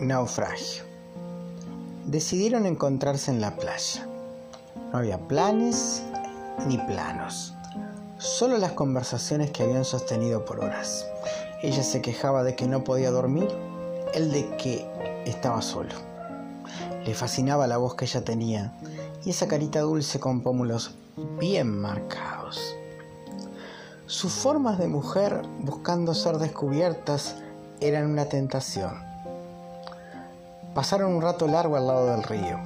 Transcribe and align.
Naufragio. 0.00 0.84
Decidieron 2.06 2.64
encontrarse 2.64 3.30
en 3.30 3.42
la 3.42 3.56
playa. 3.56 4.08
No 4.90 4.98
había 4.98 5.18
planes 5.18 6.02
ni 6.66 6.78
planos, 6.78 7.52
solo 8.16 8.56
las 8.56 8.72
conversaciones 8.72 9.50
que 9.50 9.62
habían 9.62 9.84
sostenido 9.84 10.46
por 10.46 10.60
horas. 10.60 11.06
Ella 11.62 11.82
se 11.82 12.00
quejaba 12.00 12.42
de 12.44 12.56
que 12.56 12.66
no 12.66 12.82
podía 12.82 13.10
dormir, 13.10 13.48
él 14.14 14.32
de 14.32 14.56
que 14.56 14.86
estaba 15.26 15.60
solo. 15.60 15.94
Le 17.04 17.14
fascinaba 17.14 17.66
la 17.66 17.76
voz 17.76 17.94
que 17.94 18.06
ella 18.06 18.24
tenía 18.24 18.72
y 19.24 19.30
esa 19.30 19.48
carita 19.48 19.80
dulce 19.80 20.18
con 20.18 20.40
pómulos 20.40 20.94
bien 21.38 21.78
marcados. 21.78 22.74
Sus 24.06 24.32
formas 24.32 24.78
de 24.78 24.88
mujer 24.88 25.42
buscando 25.60 26.14
ser 26.14 26.38
descubiertas 26.38 27.36
eran 27.80 28.10
una 28.10 28.24
tentación. 28.24 29.09
Pasaron 30.74 31.14
un 31.14 31.20
rato 31.20 31.48
largo 31.48 31.76
al 31.76 31.88
lado 31.88 32.06
del 32.12 32.22
río. 32.22 32.60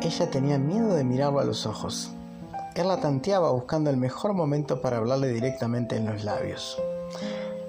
Ella 0.00 0.30
tenía 0.30 0.58
miedo 0.58 0.94
de 0.94 1.04
mirarlo 1.04 1.38
a 1.38 1.44
los 1.44 1.66
ojos. 1.66 2.10
Él 2.74 2.88
la 2.88 2.98
tanteaba 2.98 3.50
buscando 3.50 3.90
el 3.90 3.98
mejor 3.98 4.32
momento 4.32 4.80
para 4.80 4.96
hablarle 4.96 5.28
directamente 5.28 5.96
en 5.96 6.06
los 6.06 6.24
labios. 6.24 6.78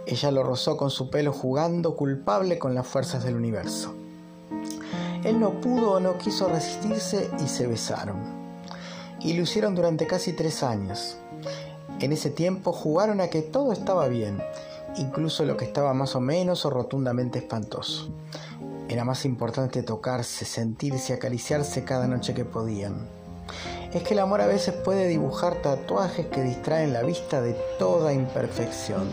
Ella 0.08 0.32
lo 0.32 0.44
rozó 0.44 0.78
con 0.78 0.90
su 0.90 1.10
pelo 1.10 1.34
jugando 1.34 1.98
culpable 1.98 2.58
con 2.58 2.76
las 2.76 2.88
fuerzas 2.88 3.26
del 3.26 3.36
universo. 3.36 3.94
Él 5.26 5.38
no 5.38 5.60
pudo 5.60 5.94
o 5.94 6.00
no 6.00 6.18
quiso 6.18 6.48
resistirse 6.48 7.30
y 7.44 7.50
se 7.50 7.68
besaron. 7.68 8.18
Y 9.20 9.34
lo 9.34 9.44
hicieron 9.44 9.76
durante 9.76 10.08
casi 10.08 10.32
tres 10.32 10.64
años. 10.64 11.18
En 12.00 12.14
ese 12.14 12.30
tiempo 12.30 12.72
jugaron 12.72 13.20
a 13.20 13.28
que 13.28 13.42
todo 13.42 13.74
estaba 13.74 14.08
bien, 14.08 14.42
incluso 14.96 15.44
lo 15.44 15.58
que 15.58 15.66
estaba 15.66 15.94
más 15.94 16.16
o 16.16 16.22
menos 16.22 16.66
o 16.66 16.70
rotundamente 16.70 17.40
espantoso. 17.40 18.08
Era 18.96 19.04
más 19.04 19.26
importante 19.26 19.84
tocarse, 19.84 20.46
sentirse, 20.46 21.12
acariciarse 21.12 21.84
cada 21.84 22.08
noche 22.08 22.34
que 22.34 22.46
podían. 22.46 23.10
Es 23.94 24.04
que 24.04 24.14
el 24.14 24.22
amor 24.22 24.40
a 24.40 24.48
veces 24.48 24.74
puede 24.74 25.10
dibujar 25.10 25.56
tatuajes 25.56 26.28
que 26.28 26.42
distraen 26.42 26.94
la 26.94 27.04
vista 27.04 27.42
de 27.42 27.58
toda 27.78 28.14
imperfección. 28.14 29.10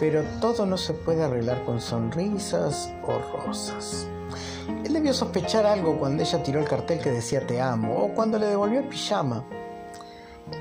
Pero 0.00 0.22
todo 0.40 0.64
no 0.64 0.78
se 0.78 0.94
puede 0.94 1.22
arreglar 1.22 1.62
con 1.66 1.78
sonrisas 1.78 2.90
o 3.06 3.18
rosas. 3.36 4.06
Él 4.82 4.94
debió 4.94 5.12
sospechar 5.12 5.66
algo 5.66 5.98
cuando 5.98 6.22
ella 6.22 6.42
tiró 6.42 6.58
el 6.58 6.66
cartel 6.66 7.00
que 7.00 7.10
decía 7.10 7.46
te 7.46 7.60
amo 7.60 7.94
o 7.98 8.14
cuando 8.14 8.38
le 8.38 8.46
devolvió 8.46 8.80
el 8.80 8.88
pijama. 8.88 9.44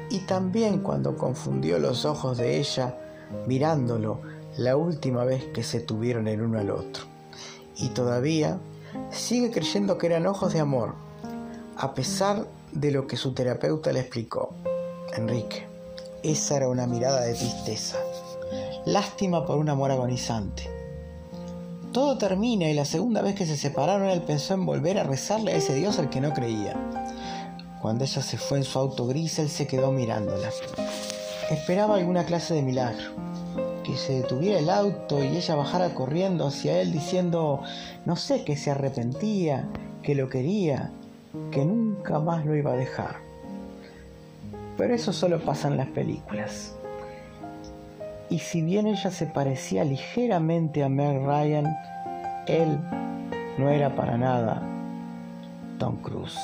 Y 0.09 0.25
también 0.25 0.79
cuando 0.79 1.15
confundió 1.15 1.79
los 1.79 2.03
ojos 2.03 2.37
de 2.37 2.57
ella 2.57 2.97
mirándolo 3.47 4.19
la 4.57 4.75
última 4.75 5.23
vez 5.23 5.45
que 5.53 5.63
se 5.63 5.79
tuvieron 5.79 6.27
el 6.27 6.41
uno 6.41 6.59
al 6.59 6.69
otro. 6.69 7.12
Y 7.77 7.89
todavía 7.89 8.57
sigue 9.11 9.51
creyendo 9.51 9.97
que 9.97 10.07
eran 10.07 10.27
ojos 10.27 10.53
de 10.53 10.59
amor, 10.59 10.93
a 11.77 11.93
pesar 11.93 12.45
de 12.71 12.91
lo 12.91 13.07
que 13.07 13.17
su 13.17 13.33
terapeuta 13.33 13.91
le 13.91 13.99
explicó. 13.99 14.53
Enrique, 15.15 15.67
esa 16.23 16.57
era 16.57 16.69
una 16.69 16.87
mirada 16.87 17.21
de 17.21 17.33
tristeza. 17.33 17.97
Lástima 18.85 19.45
por 19.45 19.57
un 19.57 19.69
amor 19.69 19.91
agonizante. 19.91 20.69
Todo 21.91 22.17
termina 22.17 22.69
y 22.69 22.73
la 22.73 22.85
segunda 22.85 23.21
vez 23.21 23.35
que 23.35 23.45
se 23.45 23.55
separaron 23.55 24.09
él 24.09 24.23
pensó 24.23 24.55
en 24.55 24.65
volver 24.65 24.97
a 24.97 25.03
rezarle 25.03 25.53
a 25.53 25.57
ese 25.57 25.75
Dios 25.75 25.99
al 25.99 26.09
que 26.09 26.21
no 26.21 26.33
creía. 26.33 26.75
Cuando 27.81 28.03
ella 28.03 28.21
se 28.21 28.37
fue 28.37 28.57
en 28.57 28.63
su 28.63 28.79
auto 28.79 29.05
gris, 29.05 29.37
él 29.39 29.49
se 29.49 29.67
quedó 29.67 29.91
mirándola. 29.91 30.49
Esperaba 31.51 31.95
alguna 31.95 32.25
clase 32.25 32.55
de 32.55 32.63
milagro. 32.63 33.11
Que 33.83 33.95
se 33.97 34.21
detuviera 34.21 34.59
el 34.59 34.69
auto 34.69 35.23
y 35.23 35.27
ella 35.27 35.55
bajara 35.55 35.93
corriendo 35.93 36.47
hacia 36.47 36.81
él 36.81 36.91
diciendo, 36.91 37.61
no 38.05 38.15
sé, 38.15 38.43
que 38.45 38.55
se 38.55 38.71
arrepentía, 38.71 39.67
que 40.01 40.15
lo 40.15 40.29
quería, 40.29 40.91
que 41.51 41.65
nunca 41.65 42.19
más 42.19 42.45
lo 42.45 42.55
iba 42.55 42.71
a 42.71 42.77
dejar. 42.77 43.17
Pero 44.77 44.93
eso 44.93 45.13
solo 45.13 45.39
pasa 45.43 45.67
en 45.67 45.77
las 45.77 45.87
películas. 45.87 46.75
Y 48.29 48.39
si 48.39 48.61
bien 48.61 48.87
ella 48.87 49.11
se 49.11 49.27
parecía 49.27 49.83
ligeramente 49.83 50.83
a 50.83 50.89
Meg 50.89 51.23
Ryan, 51.23 51.77
él 52.47 52.79
no 53.57 53.69
era 53.69 53.95
para 53.95 54.17
nada 54.17 54.61
Tom 55.77 55.97
Cruise. 55.97 56.39